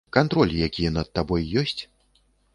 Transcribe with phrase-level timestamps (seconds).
[0.17, 1.79] Кантроль які над табой ёсць?